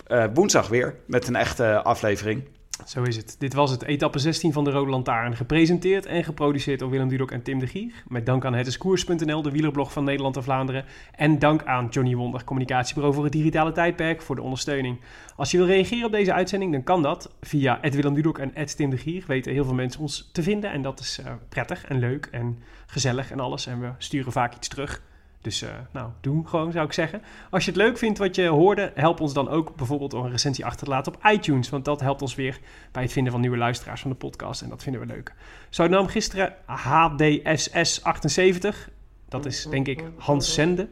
[0.06, 2.48] eh, woensdag weer met een echte aflevering.
[2.86, 3.36] Zo is het.
[3.38, 5.36] Dit was het etappe 16 van de Rode Lantaarn.
[5.36, 7.92] Gepresenteerd en geproduceerd door Willem Dudok en Tim de Gier.
[8.08, 10.84] Met dank aan hetiskoers.nl, de wielerblog van Nederland en Vlaanderen.
[11.16, 15.00] En dank aan Johnny Wonder, communicatiebureau voor het digitale tijdperk, voor de ondersteuning.
[15.36, 18.90] Als je wil reageren op deze uitzending, dan kan dat via Willem Dudok en Tim
[18.90, 19.24] de Gier.
[19.26, 22.58] Weten heel veel mensen ons te vinden en dat is eh, prettig en leuk en
[22.86, 23.66] gezellig en alles.
[23.66, 25.02] En we sturen vaak iets terug.
[25.44, 27.22] Dus uh, nou, doe gewoon, zou ik zeggen.
[27.50, 30.30] Als je het leuk vindt wat je hoorde, help ons dan ook bijvoorbeeld door een
[30.30, 31.68] recensie achter te laten op iTunes.
[31.68, 32.58] Want dat helpt ons weer
[32.92, 34.62] bij het vinden van nieuwe luisteraars van de podcast.
[34.62, 35.34] En dat vinden we leuk.
[35.68, 38.92] Zo nam gisteren HDSS78.
[39.28, 40.88] Dat is denk ik Hans Zende.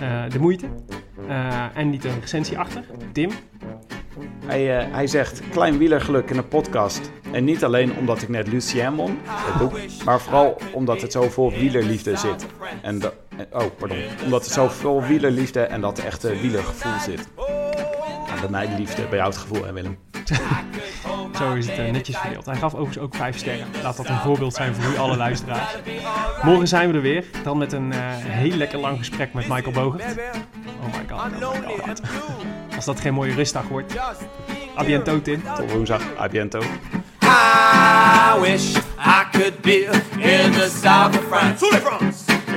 [0.00, 0.66] Uh, de moeite.
[1.28, 2.84] Uh, en niet een recensie achter.
[3.12, 3.30] Tim.
[4.46, 7.10] Hij, hij zegt klein wielergeluk in een podcast.
[7.32, 11.50] En niet alleen omdat ik net Lucien won, het maar vooral omdat het zo vol
[11.50, 12.46] wielerliefde zit.
[12.82, 13.12] En de,
[13.52, 13.98] oh, pardon.
[14.24, 17.28] Omdat het zo vol wielerliefde en dat echte wielergevoel zit.
[18.26, 19.98] Nou, bij mij de liefde, bij jou het gevoel, hè Willem?
[21.38, 22.46] Zo is het uh, netjes verdeeld.
[22.46, 23.66] Hij gaf overigens ook vijf sterren.
[23.82, 25.76] Laat dat een voorbeeld zijn voor u alle luisteraars.
[26.42, 27.24] Morgen zijn we er weer.
[27.42, 30.16] Dan met een uh, heel lekker lang gesprek met Michael Bogert.
[30.80, 31.42] Oh my god.
[31.42, 32.00] Oh my god.
[32.76, 33.94] Als dat geen mooie rustdag wordt.
[34.74, 35.42] Abiento, Tim.
[35.56, 36.02] Tot woensdag.
[36.16, 36.60] Abiento.
[37.22, 39.84] I wish I could be
[40.18, 42.27] in the south of France.